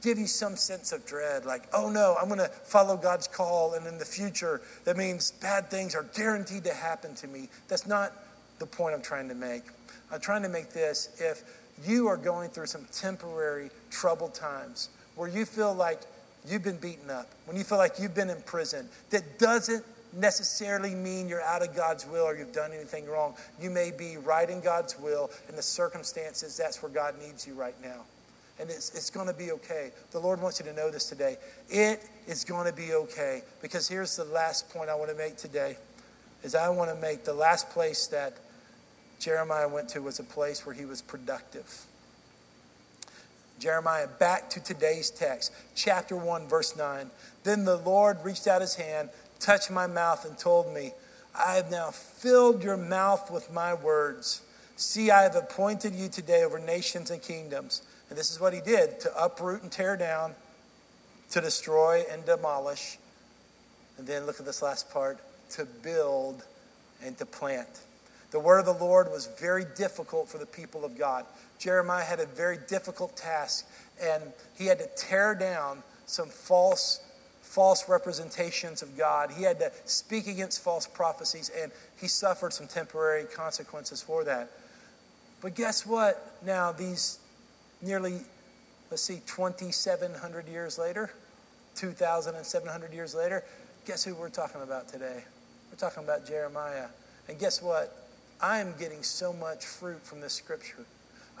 [0.00, 3.74] give you some sense of dread, like, oh no, I'm going to follow God's call,
[3.74, 7.48] and in the future, that means bad things are guaranteed to happen to me.
[7.66, 8.12] That's not
[8.60, 9.64] the point I'm trying to make.
[10.12, 11.42] I'm trying to make this if
[11.84, 16.00] you are going through some temporary troubled times, where you feel like
[16.48, 19.84] you've been beaten up, when you feel like you've been in prison, that doesn't
[20.16, 23.34] necessarily mean you're out of God's will or you've done anything wrong.
[23.60, 27.54] You may be right in God's will, and the circumstances, that's where God needs you
[27.54, 28.02] right now.
[28.60, 29.90] And it's, it's going to be okay.
[30.12, 31.36] The Lord wants you to know this today.
[31.68, 33.42] It is going to be okay.
[33.60, 35.76] Because here's the last point I want to make today.
[36.44, 38.34] is I want to make the last place that
[39.18, 41.86] Jeremiah went to was a place where he was productive.
[43.58, 47.10] Jeremiah, back to today's text, chapter 1, verse 9.
[47.44, 50.92] Then the Lord reached out his hand, touched my mouth, and told me,
[51.34, 54.42] I have now filled your mouth with my words.
[54.76, 57.82] See, I have appointed you today over nations and kingdoms.
[58.08, 60.34] And this is what he did to uproot and tear down,
[61.30, 62.98] to destroy and demolish.
[63.98, 65.18] And then look at this last part
[65.50, 66.44] to build
[67.02, 67.68] and to plant.
[68.30, 71.24] The word of the Lord was very difficult for the people of God.
[71.58, 73.66] Jeremiah had a very difficult task,
[74.02, 74.22] and
[74.56, 77.00] he had to tear down some false
[77.54, 79.30] false representations of God.
[79.30, 84.50] He had to speak against false prophecies, and he suffered some temporary consequences for that.
[85.40, 86.34] But guess what?
[86.44, 87.20] Now, these
[87.80, 88.22] nearly,
[88.90, 91.12] let's see, 2,700 years later,
[91.76, 93.44] 2,700 years later,
[93.86, 95.22] guess who we're talking about today?
[95.70, 96.86] We're talking about Jeremiah.
[97.28, 98.04] And guess what?
[98.40, 100.86] I'm getting so much fruit from this scripture.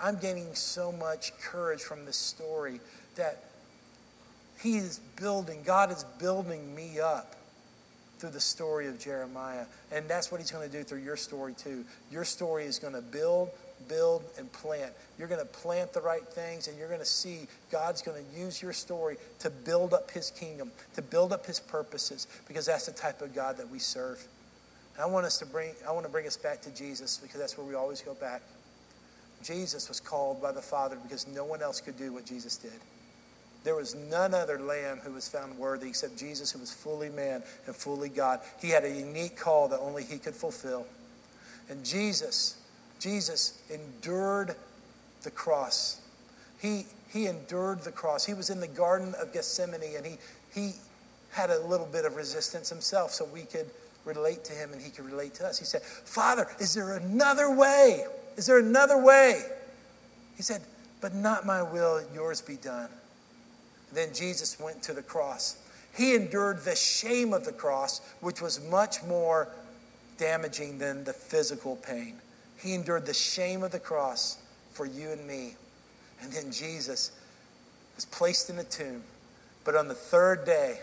[0.02, 2.80] I'm gaining so much courage from this story
[3.16, 3.44] that
[4.60, 7.34] he is building, God is building me up
[8.18, 9.66] through the story of Jeremiah.
[9.92, 11.84] And that's what He's going to do through your story, too.
[12.10, 13.50] Your story is going to build,
[13.88, 14.92] build, and plant.
[15.18, 18.40] You're going to plant the right things, and you're going to see God's going to
[18.40, 22.86] use your story to build up His kingdom, to build up His purposes, because that's
[22.86, 24.24] the type of God that we serve.
[24.94, 27.40] And I want us to bring, I want to bring us back to Jesus because
[27.40, 28.42] that's where we always go back.
[29.44, 32.72] Jesus was called by the Father because no one else could do what Jesus did.
[33.62, 37.42] There was none other lamb who was found worthy except Jesus, who was fully man
[37.66, 38.40] and fully God.
[38.60, 40.86] He had a unique call that only he could fulfill.
[41.68, 42.58] And Jesus,
[43.00, 44.54] Jesus endured
[45.22, 46.00] the cross.
[46.60, 48.26] He, he endured the cross.
[48.26, 50.18] He was in the Garden of Gethsemane and he,
[50.54, 50.72] he
[51.32, 53.70] had a little bit of resistance himself so we could
[54.04, 55.58] relate to him and he could relate to us.
[55.58, 58.04] He said, Father, is there another way?
[58.36, 59.42] Is there another way?
[60.36, 60.62] He said,
[61.00, 62.88] But not my will, yours be done.
[63.92, 65.56] Then Jesus went to the cross.
[65.96, 69.48] He endured the shame of the cross, which was much more
[70.18, 72.16] damaging than the physical pain.
[72.56, 74.38] He endured the shame of the cross
[74.72, 75.54] for you and me.
[76.20, 77.12] And then Jesus
[77.94, 79.04] was placed in a tomb.
[79.64, 80.80] But on the third day,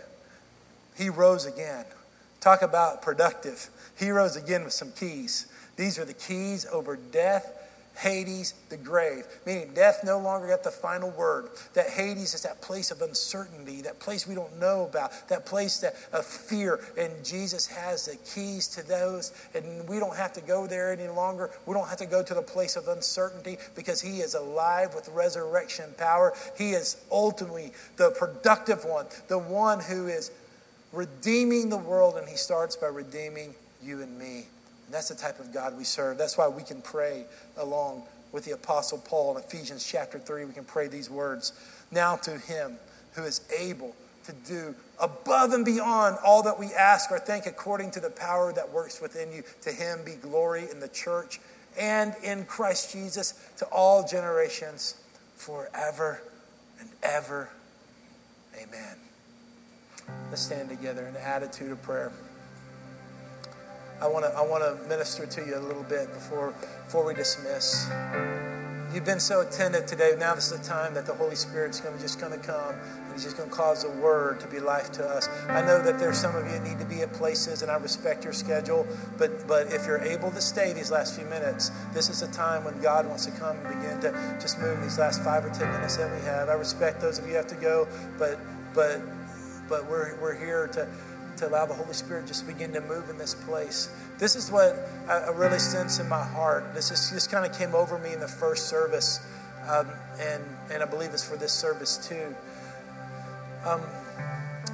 [0.98, 1.86] he rose again.
[2.42, 3.70] Talk about productive.
[3.98, 5.46] Heroes again with some keys.
[5.78, 7.62] These are the keys over death
[7.98, 11.50] Hades, the grave, meaning death no longer got the final word.
[11.74, 15.80] That Hades is that place of uncertainty, that place we don't know about, that place
[15.80, 16.80] that, of fear.
[16.98, 21.10] And Jesus has the keys to those, and we don't have to go there any
[21.10, 21.52] longer.
[21.66, 25.10] We don't have to go to the place of uncertainty because He is alive with
[25.10, 26.34] resurrection power.
[26.58, 30.32] He is ultimately the productive one, the one who is
[30.92, 34.46] redeeming the world, and He starts by redeeming you and me.
[34.86, 36.18] And that's the type of God we serve.
[36.18, 37.26] That's why we can pray
[37.58, 40.46] along with the Apostle Paul in Ephesians chapter 3.
[40.46, 41.54] We can pray these words
[41.92, 42.78] Now to him
[43.14, 47.92] who is able to do above and beyond all that we ask or think according
[47.92, 49.44] to the power that works within you.
[49.62, 51.40] To him be glory in the church
[51.80, 54.96] and in Christ Jesus to all generations
[55.36, 56.22] forever
[56.80, 57.50] and ever.
[58.56, 59.11] Amen.
[60.30, 62.12] Let's stand together in the attitude of prayer.
[64.02, 66.54] I want to I want to minister to you a little bit before
[66.86, 67.88] before we dismiss.
[68.94, 70.16] You've been so attentive today.
[70.20, 72.76] Now this is the time that the Holy Spirit's going to just going to come
[72.76, 75.30] and He's just going to cause the Word to be life to us.
[75.48, 78.26] I know that there's some of you need to be at places, and I respect
[78.26, 78.86] your schedule.
[79.18, 82.66] But but if you're able to stay these last few minutes, this is a time
[82.66, 85.72] when God wants to come and begin to just move these last five or ten
[85.72, 86.50] minutes that we have.
[86.50, 88.40] I respect those of you have to go, but
[88.74, 89.02] but
[89.72, 90.88] but we're we're here to
[91.38, 93.90] to allow the Holy Spirit just begin to move in this place.
[94.20, 96.76] This is what I really sense in my heart.
[96.76, 99.26] This is just kind of came over me in the first service,
[99.68, 99.88] um,
[100.20, 102.36] and and I believe it's for this service too.
[103.66, 103.82] Um,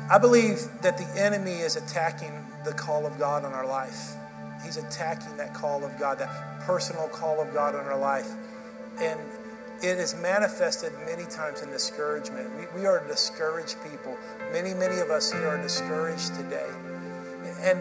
[0.10, 2.34] I believe that the enemy is attacking
[2.66, 4.16] the call of God on our life.
[4.66, 8.30] He's attacking that call of God, that personal call of God on our life,
[9.00, 9.20] and
[9.82, 12.49] it is manifested many times in discouragement.
[12.56, 14.18] We, we are discouraged people.
[14.51, 16.70] Many, many of us here are discouraged today.
[17.62, 17.80] And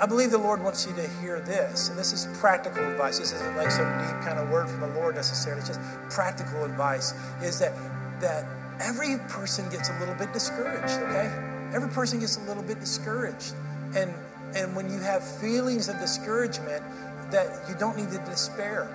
[0.00, 1.88] I believe the Lord wants you to hear this.
[1.88, 3.18] And this is practical advice.
[3.18, 5.60] This isn't like some deep kind of word from the Lord necessarily.
[5.60, 5.80] It's just
[6.10, 7.72] practical advice is that
[8.20, 8.44] that
[8.80, 11.32] every person gets a little bit discouraged, okay?
[11.72, 13.54] Every person gets a little bit discouraged.
[13.94, 14.12] And
[14.54, 16.82] and when you have feelings of discouragement,
[17.30, 18.94] that you don't need to despair.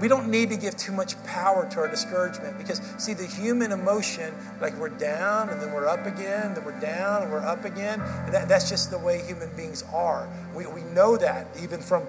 [0.00, 3.72] We don't need to give too much power to our discouragement because, see, the human
[3.72, 7.64] emotion, like we're down and then we're up again, then we're down and we're up
[7.64, 7.98] again.
[8.30, 10.28] That, that's just the way human beings are.
[10.54, 12.06] We, we know that even from,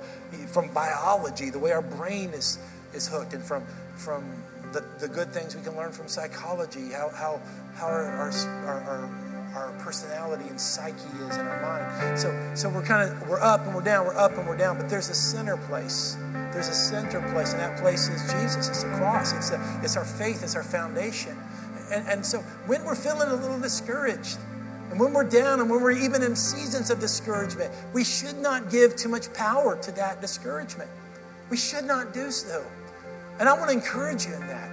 [0.47, 2.59] from biology, the way our brain is,
[2.93, 3.63] is hooked, and from,
[3.95, 4.23] from
[4.71, 7.41] the, the good things we can learn from psychology, how, how,
[7.75, 8.31] how our, our,
[8.65, 9.28] our, our
[9.79, 10.95] personality and psyche
[11.27, 12.19] is in our mind.
[12.19, 14.77] So, so we're kind of, we're up and we're down, we're up and we're down,
[14.77, 16.17] but there's a center place
[16.51, 18.69] there's a center place, and that place is Jesus.
[18.69, 19.33] It's the cross.
[19.33, 20.43] It's, a, it's our faith.
[20.43, 21.37] It's our foundation.
[21.91, 24.39] And, and so when we're feeling a little discouraged,
[24.89, 28.71] and when we're down, and when we're even in seasons of discouragement, we should not
[28.71, 30.89] give too much power to that discouragement.
[31.51, 32.65] We should not do so.
[33.39, 34.71] And I want to encourage you in that.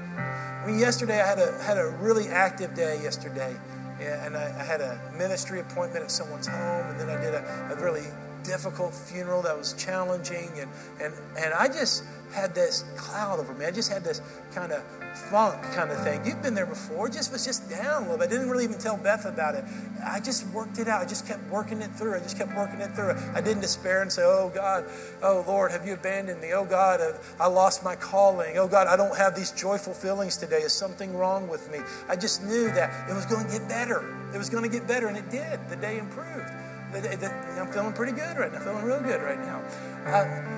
[0.64, 3.54] I mean, yesterday I had a, had a really active day yesterday.
[4.00, 7.76] And I, I had a ministry appointment at someone's home, and then I did a,
[7.76, 8.06] a really
[8.42, 10.50] difficult funeral that was challenging.
[10.58, 10.70] And,
[11.00, 13.64] and, and I just had this cloud over me.
[13.64, 14.20] I just had this
[14.52, 14.82] kind of
[15.30, 16.24] funk kind of thing.
[16.24, 17.08] You've been there before.
[17.08, 18.28] Just was just down a little bit.
[18.28, 19.64] I didn't really even tell Beth about it.
[20.04, 21.00] I just worked it out.
[21.00, 22.14] I just kept working it through.
[22.14, 23.14] I just kept working it through.
[23.34, 24.84] I didn't despair and say, "Oh God,
[25.22, 26.52] oh Lord, have you abandoned me?
[26.52, 27.00] Oh God,
[27.40, 28.58] I lost my calling.
[28.58, 30.60] Oh God, I don't have these joyful feelings today.
[30.62, 34.04] Is something wrong with me?" I just knew that it was going to get better.
[34.34, 35.68] It was going to get better, and it did.
[35.68, 36.50] The day improved.
[36.94, 38.58] I'm feeling pretty good right now.
[38.58, 39.62] I'm feeling real good right now.
[40.06, 40.55] Uh,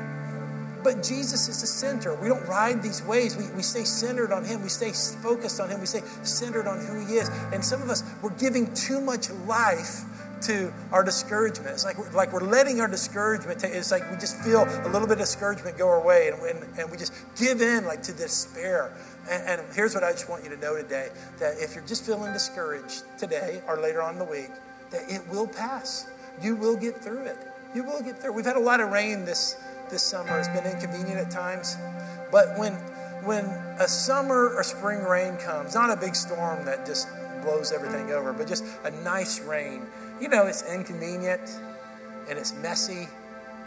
[0.89, 2.14] but Jesus is the center.
[2.14, 3.36] We don't ride these waves.
[3.36, 4.62] We, we stay centered on Him.
[4.62, 4.91] We stay
[5.22, 5.80] focused on Him.
[5.80, 7.28] We stay centered on who He is.
[7.53, 10.05] And some of us, we're giving too much life
[10.43, 11.72] to our discouragement.
[11.72, 14.89] It's like we're, like we're letting our discouragement take, it's like we just feel a
[14.89, 18.03] little bit of discouragement go our way and, and, and we just give in like
[18.05, 18.91] to despair.
[19.28, 22.07] And, and here's what I just want you to know today that if you're just
[22.07, 24.53] feeling discouraged today or later on in the week,
[24.91, 26.09] that it will pass.
[26.41, 27.36] You will get through it.
[27.74, 28.32] You will get through.
[28.32, 29.55] We've had a lot of rain this
[29.91, 30.39] this summer.
[30.39, 31.76] It's been inconvenient at times,
[32.30, 32.74] but when
[33.24, 33.45] when
[33.78, 37.09] a summer or spring rain comes, not a big storm that just
[37.43, 38.18] blows everything mm-hmm.
[38.18, 39.82] over, but just a nice rain.
[40.20, 41.59] You know, it's inconvenient
[42.28, 43.09] and it's messy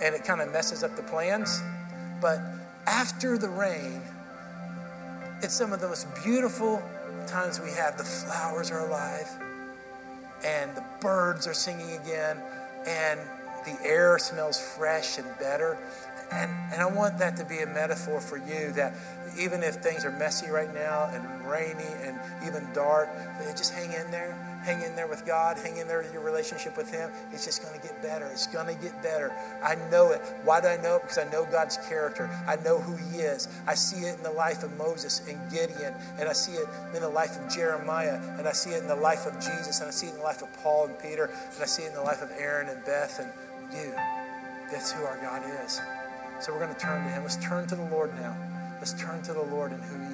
[0.02, 1.62] and it kind of messes up the plans.
[2.22, 2.40] But
[2.88, 4.02] after the rain,
[5.42, 6.82] it's some of the most beautiful
[7.28, 7.98] times we have.
[7.98, 9.30] The flowers are alive
[10.44, 12.42] and the birds are singing again
[12.88, 13.20] and
[13.66, 15.78] the air smells fresh and better.
[16.32, 18.96] And, and I want that to be a metaphor for you that
[19.38, 23.10] even if things are messy right now and rainy and even dark,
[23.56, 24.38] just hang in there.
[24.64, 25.58] Hang in there with God.
[25.58, 27.10] Hang in there with your relationship with Him.
[27.32, 28.28] It's just going to get better.
[28.28, 29.34] It's going to get better.
[29.64, 30.22] I know it.
[30.44, 31.02] Why do I know it?
[31.02, 32.30] Because I know God's character.
[32.48, 33.48] I know who He is.
[33.66, 37.02] I see it in the life of Moses and Gideon, and I see it in
[37.02, 39.92] the life of Jeremiah, and I see it in the life of Jesus, and I
[39.92, 42.04] see it in the life of Paul and Peter, and I see it in the
[42.04, 43.32] life of Aaron and Beth and
[43.74, 43.94] you.
[44.72, 45.82] That's who our God is.
[46.42, 47.22] So we're going to turn to Him.
[47.22, 48.36] Let's turn to the Lord now.
[48.80, 50.11] Let's turn to the Lord and who He is.